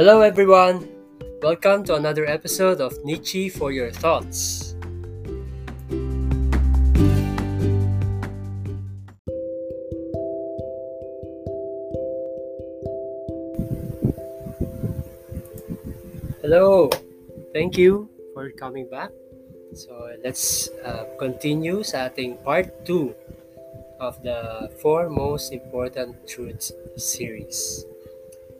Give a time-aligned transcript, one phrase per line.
[0.00, 0.88] Hello, everyone.
[1.42, 4.72] Welcome to another episode of Nietzsche for Your Thoughts.
[16.40, 16.88] Hello.
[17.52, 19.12] Thank you for coming back.
[19.76, 22.08] So let's uh, continue sa
[22.40, 23.12] part 2
[24.00, 27.84] of the four most important truths series.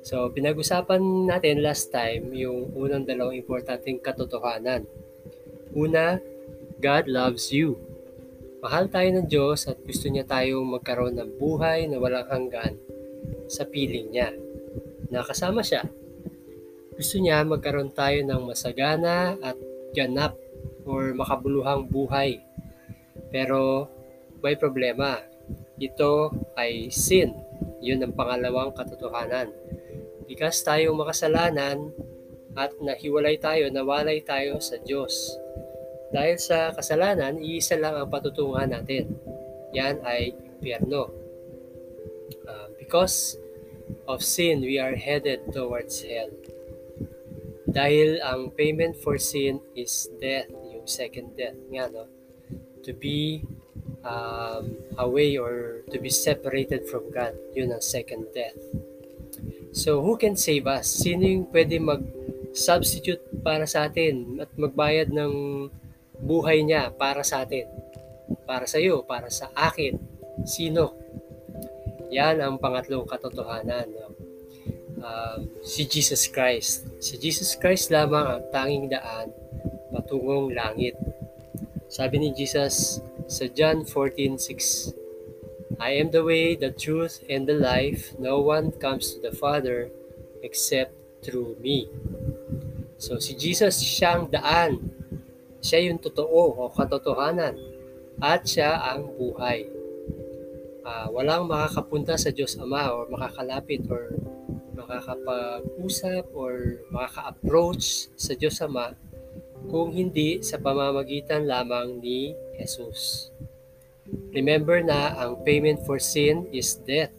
[0.00, 4.88] So pinag-usapan natin last time yung unang dalawang importanteng katotohanan.
[5.76, 6.18] Una,
[6.80, 7.76] God loves you.
[8.60, 12.76] Mahal tayo ng Diyos at gusto niya tayong magkaroon ng buhay na walang hanggan
[13.48, 14.32] sa piling niya.
[15.08, 15.88] Nakasama siya
[17.00, 19.56] gusto niya magkaroon tayo ng masagana at
[19.96, 20.36] ganap
[20.84, 22.44] or makabuluhang buhay.
[23.32, 23.88] Pero
[24.44, 25.16] may problema.
[25.80, 26.28] Ito
[26.60, 27.32] ay sin.
[27.80, 29.48] Yun ang pangalawang katotohanan.
[30.30, 31.90] Bikas tayong makasalanan
[32.54, 35.34] at nahiwalay tayo, nawalay tayo sa Diyos.
[36.14, 39.10] Dahil sa kasalanan, iisa lang ang patutungan natin.
[39.74, 41.10] Yan ay impyerno.
[42.46, 43.42] Uh, because
[44.06, 46.30] of sin, we are headed towards hell.
[47.66, 52.06] Dahil ang payment for sin is death, yung second death nga, no?
[52.86, 53.42] To be
[54.06, 58.58] um, away or to be separated from God, yun ang second death.
[59.70, 60.90] So, who can save us?
[60.90, 65.66] Sino yung pwede mag-substitute para sa atin at magbayad ng
[66.18, 67.70] buhay niya para sa atin?
[68.46, 69.94] Para sa iyo, para sa akin.
[70.42, 70.94] Sino?
[72.10, 73.86] Yan ang pangatlong katotohanan.
[73.94, 74.10] No?
[75.02, 76.86] um, si Jesus Christ.
[77.00, 79.32] Si Jesus Christ lamang ang tanging daan
[79.90, 80.94] patungong langit.
[81.90, 84.94] Sabi ni Jesus sa John 14:6,
[85.80, 88.12] I am the way, the truth, and the life.
[88.20, 89.88] No one comes to the Father
[90.44, 90.92] except
[91.24, 91.88] through me.
[93.00, 94.92] So si Jesus siyang daan.
[95.64, 97.56] Siya yung totoo o katotohanan.
[98.20, 99.64] At siya ang buhay.
[100.84, 104.12] Uh, walang makakapunta sa Diyos Ama o makakalapit or
[104.76, 108.92] makakapag-usap or makaka-approach sa Diyos Ama
[109.68, 113.32] kung hindi sa pamamagitan lamang ni Jesus.
[114.34, 117.10] Remember na ang payment for sin is death.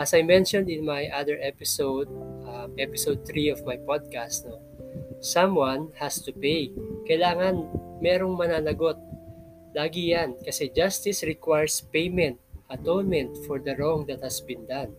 [0.00, 2.10] As I mentioned in my other episode,
[2.48, 4.58] uh, episode 3 of my podcast, no,
[5.22, 6.74] someone has to pay.
[7.06, 7.70] Kailangan
[8.02, 8.98] merong mananagot.
[9.72, 12.36] Lagi yan kasi justice requires payment,
[12.68, 14.90] atonement for the wrong that has been done.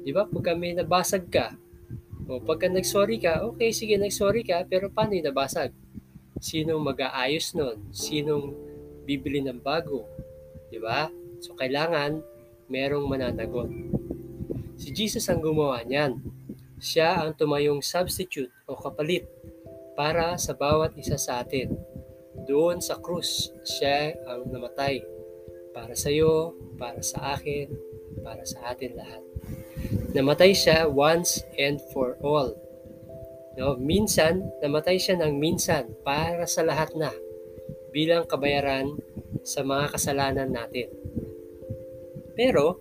[0.00, 0.24] Di ba?
[0.26, 1.54] Pag may nabasag ka,
[2.28, 5.72] o pagka nag-sorry ka, okay, sige, nag-sorry ka, pero paano yung nabasag?
[6.38, 7.88] Sinong mag-aayos nun?
[7.90, 8.67] Sinong
[9.08, 10.04] bibili ng bago?
[10.68, 11.08] Di ba?
[11.40, 12.20] So, kailangan
[12.68, 13.72] merong mananagot.
[14.76, 16.20] Si Jesus ang gumawa niyan.
[16.78, 19.26] Siya ang tumayong substitute o kapalit
[19.98, 21.74] para sa bawat isa sa atin.
[22.46, 25.02] Doon sa krus, siya ang namatay.
[25.74, 27.66] Para sa iyo, para sa akin,
[28.22, 29.22] para sa atin lahat.
[30.14, 32.54] Namatay siya once and for all.
[33.58, 37.10] No, minsan, namatay siya ng minsan para sa lahat na
[37.90, 38.94] bilang kabayaran
[39.44, 40.92] sa mga kasalanan natin.
[42.38, 42.78] Pero,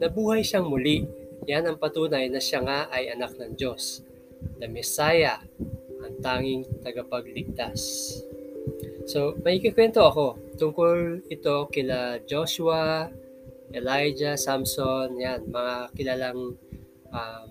[0.00, 1.04] nabuhay siyang muli.
[1.44, 4.00] Yan ang patunay na siya nga ay anak ng Diyos.
[4.56, 5.40] The Messiah,
[6.00, 7.80] ang tanging tagapagligtas.
[9.04, 13.12] So, may kikwento ako tungkol ito kila Joshua,
[13.74, 16.56] Elijah, Samson, yan, mga kilalang
[17.12, 17.48] um,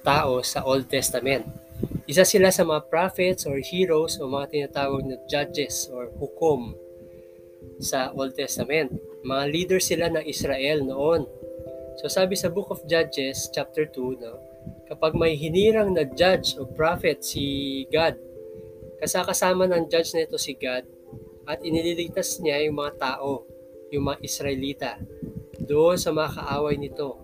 [0.00, 1.63] tao sa Old Testament.
[2.04, 6.76] Isa sila sa mga prophets or heroes o mga tinatawag na judges or hukom
[7.80, 8.92] sa Old Testament.
[9.24, 11.24] Mga leader sila ng Israel noon.
[11.96, 14.36] So sabi sa Book of Judges, chapter 2, no,
[14.84, 18.20] kapag may hinirang na judge o prophet si God,
[19.00, 20.84] kasakasama ng judge nito si God
[21.48, 23.48] at inililigtas niya yung mga tao,
[23.88, 24.92] yung mga Israelita
[25.56, 27.16] doon sa mga kaaway nito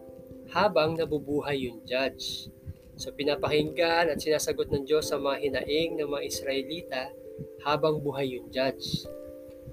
[0.57, 2.49] habang nabubuhay yung judge.
[3.01, 7.03] So pinapakinggan at sinasagot ng Diyos sa mga hinaing ng mga Israelita
[7.65, 9.09] habang buhay yung judge.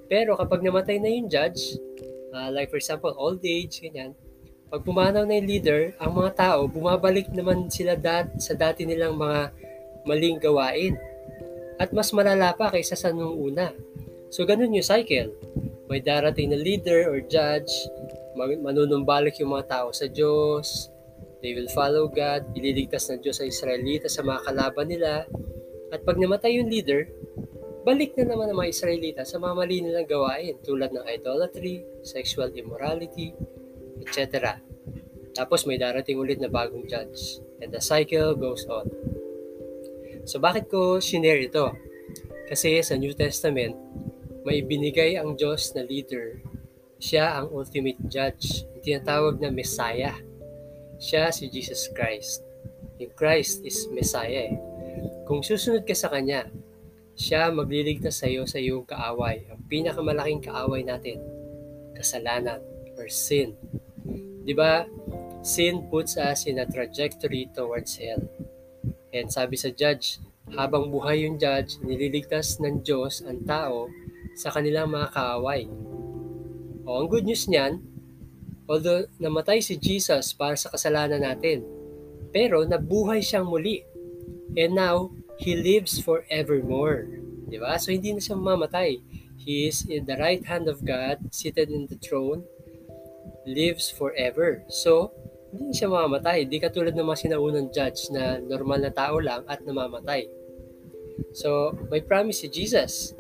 [0.08, 1.76] Pero kapag namatay na yung judge,
[2.32, 4.16] uh, like for example, old age, ganyan,
[4.72, 9.20] pag pumanaw na yung leader, ang mga tao, bumabalik naman sila dat sa dati nilang
[9.20, 9.52] mga
[10.08, 10.96] maling gawain.
[11.84, 13.76] At mas malala pa kaysa sa nung una.
[14.32, 15.36] So ganun yung cycle.
[15.92, 17.72] May darating na leader or judge,
[18.36, 20.92] manunumbalik yung mga tao sa Diyos,
[21.42, 25.26] they will follow God, ililigtas ng Diyos sa Israelita sa mga kalaban nila,
[25.88, 27.08] at pag namatay yung leader,
[27.88, 32.52] balik na naman ang mga Israelita sa mga mali nilang gawain tulad ng idolatry, sexual
[32.52, 33.32] immorality,
[34.04, 34.60] etc.
[35.32, 37.40] Tapos may darating ulit na bagong judge.
[37.64, 38.92] And the cycle goes on.
[40.28, 41.72] So bakit ko shinare ito?
[42.52, 43.80] Kasi sa New Testament,
[44.44, 46.44] may binigay ang Diyos na leader.
[47.00, 48.68] Siya ang ultimate judge.
[48.84, 50.20] Tinatawag na Messiah.
[50.98, 52.42] Siya si Jesus Christ.
[52.98, 54.58] Yung Christ is Messiah eh.
[55.30, 56.50] Kung susunod ka sa Kanya,
[57.18, 59.46] siya magliligtas sa iyo sa iyong kaaway.
[59.50, 61.22] Ang pinakamalaking kaaway natin,
[61.98, 62.62] kasalanan
[62.98, 63.58] or sin.
[64.46, 64.86] 'Di ba?
[65.42, 68.22] Sin puts us in a trajectory towards hell.
[69.14, 70.22] And sabi sa judge,
[70.54, 73.92] habang buhay yung judge, nililigtas ng Diyos ang tao
[74.38, 75.68] sa kanilang mga kaaway.
[76.88, 77.84] O ang good news niyan,
[78.68, 81.64] although namatay si Jesus para sa kasalanan natin,
[82.36, 83.82] pero nabuhay siyang muli.
[84.60, 87.08] And now, He lives forevermore.
[87.48, 87.80] Di ba?
[87.80, 89.00] So, hindi na siya mamamatay.
[89.40, 92.44] He is in the right hand of God, seated in the throne,
[93.48, 94.66] lives forever.
[94.68, 95.16] So,
[95.56, 96.44] hindi siya mamamatay.
[96.44, 100.28] Hindi katulad ng mga sinaunang judge na normal na tao lang at namamatay.
[101.32, 103.16] So, may promise si Jesus.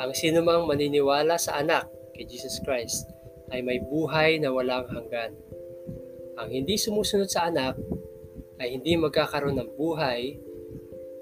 [0.00, 1.86] Ang sino mang maniniwala sa anak
[2.18, 3.13] kay Jesus Christ
[3.54, 5.30] ay may buhay na walang hanggan.
[6.34, 7.78] Ang hindi sumusunod sa anak
[8.58, 10.34] ay hindi magkakaroon ng buhay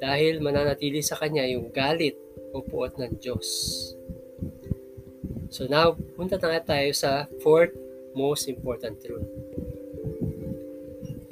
[0.01, 2.17] dahil mananatili sa kanya yung galit
[2.57, 3.49] o puot ng Diyos.
[5.53, 7.77] So now, punta na tayo sa fourth
[8.17, 9.29] most important truth.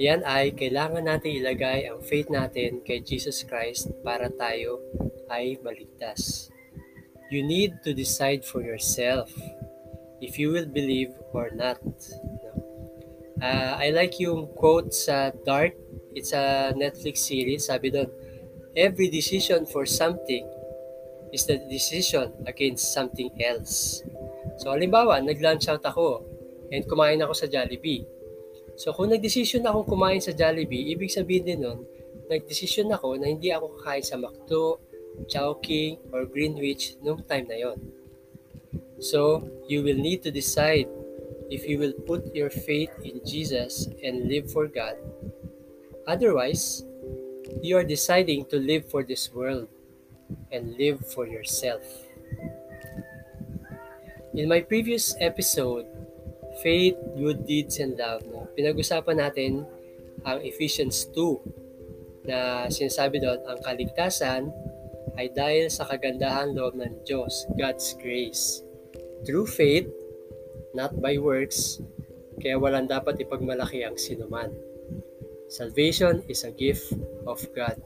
[0.01, 4.81] Yan ay kailangan natin ilagay ang faith natin kay Jesus Christ para tayo
[5.29, 6.49] ay maligtas.
[7.29, 9.29] You need to decide for yourself
[10.21, 11.81] if you will believe or not.
[13.41, 15.73] Uh, I like yung quote sa Dark.
[16.13, 17.73] It's a Netflix series.
[17.73, 18.13] Sabi doon,
[18.77, 20.45] every decision for something
[21.33, 24.05] is the decision against something else.
[24.61, 26.27] So, halimbawa, nag-lunch out ako
[26.69, 28.05] and kumain ako sa Jollibee.
[28.77, 31.87] So, kung nag-decision akong kumain sa Jollibee, ibig sabihin din nun,
[32.29, 34.79] nag-decision ako na hindi ako kakain sa McDo,
[35.27, 37.79] Chowking, or Greenwich nung time na yon.
[39.01, 40.89] So, you will need to decide
[41.51, 44.95] if you will put your faith in Jesus and live for God.
[46.07, 46.85] Otherwise,
[47.65, 49.69] you are deciding to live for this world
[50.53, 51.83] and live for yourself.
[54.35, 55.91] In my previous episode,
[56.63, 59.67] Faith, Good Deeds, and Love, no, pinag-usapan natin
[60.23, 64.53] ang Ephesians 2 na sinasabi doon, ang kaligtasan
[65.19, 68.63] ay dahil sa kagandahan loob ng Diyos, God's grace.
[69.27, 69.89] Through faith,
[70.73, 71.81] not by works,
[72.41, 74.49] kaya walang dapat ipagmalaki ang sinuman.
[75.51, 76.97] Salvation is a gift
[77.29, 77.77] of God.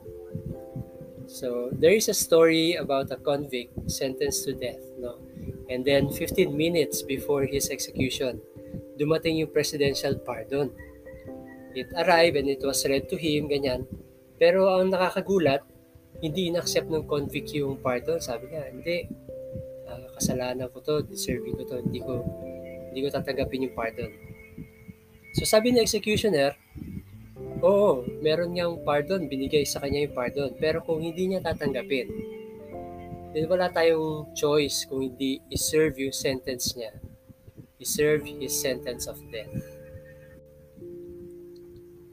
[1.26, 5.18] So there is a story about a convict sentenced to death, no?
[5.72, 8.38] And then 15 minutes before his execution,
[9.00, 10.70] dumating yung presidential pardon.
[11.74, 13.88] It arrived and it was read to him, ganyan.
[14.38, 15.66] Pero ang nakakagulat,
[16.22, 18.22] hindi inaccept ng convict yung pardon.
[18.22, 19.08] Sabi niya, hindi,
[20.24, 22.24] kasalanan ko to, deserving ko to, hindi ko,
[22.88, 24.08] hindi ko tatanggapin yung pardon.
[25.36, 26.56] So sabi ng executioner,
[27.64, 30.52] Oo, meron niyang pardon, binigay sa kanya yung pardon.
[30.60, 32.12] Pero kung hindi niya tatanggapin,
[33.32, 36.92] then wala tayong choice kung hindi i-serve yung sentence niya.
[37.80, 39.64] I-serve his sentence of death.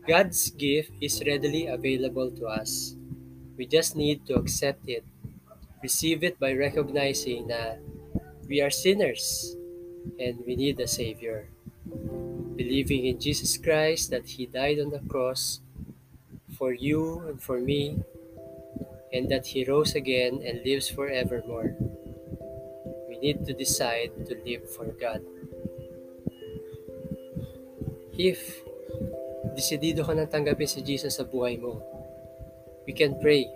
[0.07, 2.95] God's gift is readily available to us.
[3.59, 5.03] We just need to accept it,
[5.83, 7.83] receive it by recognizing that
[8.51, 9.55] we are sinners
[10.19, 11.47] and we need a Savior
[12.59, 15.63] believing in Jesus Christ that He died on the cross
[16.59, 18.03] for you and for me,
[19.15, 21.79] and that He rose again and lives forevermore.
[23.07, 25.23] We need to decide to live for God.
[28.19, 28.67] If
[29.55, 31.79] desidido ka nang tanggapin si Jesus sa buhay mo,
[32.83, 33.47] we can pray.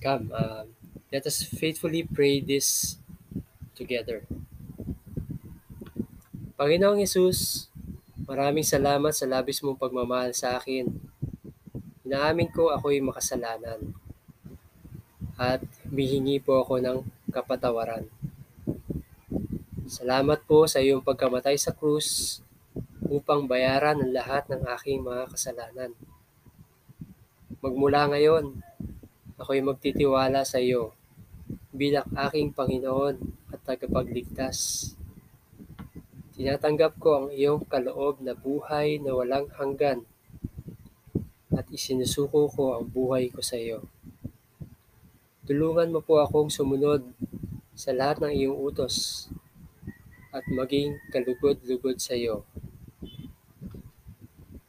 [0.00, 0.64] Come, uh,
[1.12, 2.96] let us faithfully pray this
[3.76, 4.24] together.
[6.56, 7.68] Panginoong Yesus,
[8.24, 10.88] maraming salamat sa labis mong pagmamahal sa akin.
[12.08, 13.92] Inaamin ko ako'y makasalanan
[15.36, 15.60] at
[15.92, 18.08] mihingi po ako ng kapatawaran.
[19.84, 22.40] Salamat po sa iyong pagkamatay sa krus
[23.04, 25.92] upang bayaran ang lahat ng aking mga kasalanan.
[27.60, 28.64] Magmula ngayon,
[29.40, 30.92] ako'y magtitiwala sa iyo
[31.72, 33.16] bilang aking Panginoon
[33.48, 34.92] at tagapagligtas.
[36.36, 40.04] Tinatanggap ko ang iyong kaloob na buhay na walang hanggan
[41.56, 43.88] at isinusuko ko ang buhay ko sa iyo.
[45.48, 47.02] Tulungan mo po akong sumunod
[47.74, 49.26] sa lahat ng iyong utos
[50.30, 52.46] at maging kalugod-lugod sa iyo.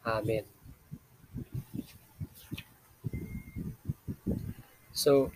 [0.01, 0.61] Amen.
[5.01, 5.34] So,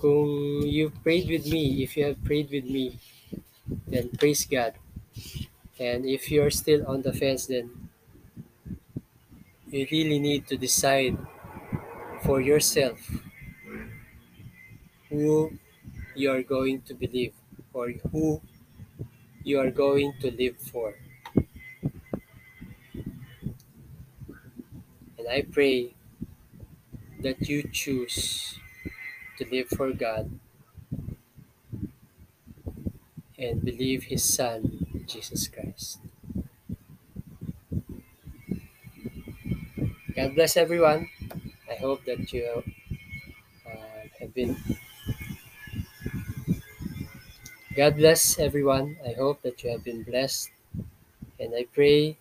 [0.00, 2.96] kung you prayed with me, if you have prayed with me,
[3.84, 4.80] then praise God.
[5.76, 7.68] And if you're still on the fence, then
[9.68, 11.20] you really need to decide
[12.24, 12.96] for yourself
[15.12, 15.52] who
[16.16, 17.36] you are going to believe
[17.76, 18.40] or who
[19.44, 20.96] you are going to live for.
[25.20, 25.92] And I pray
[27.24, 28.60] that you choose
[29.38, 30.28] to live for God
[33.38, 36.00] and believe His Son, Jesus Christ.
[40.14, 41.08] God bless everyone.
[41.64, 42.62] I hope that you
[43.66, 44.54] uh, have been.
[47.74, 48.96] God bless everyone.
[49.00, 50.50] I hope that you have been blessed.
[51.40, 52.18] And I pray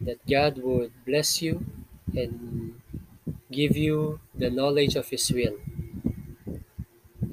[0.00, 1.62] that God would bless you
[2.16, 2.80] and
[3.50, 5.58] give you the knowledge of His will.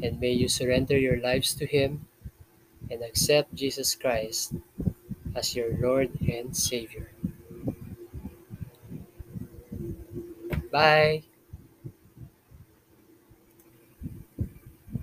[0.01, 2.07] And may you surrender your lives to Him
[2.89, 4.53] and accept Jesus Christ
[5.35, 7.11] as your Lord and Savior.
[10.71, 11.26] Bye.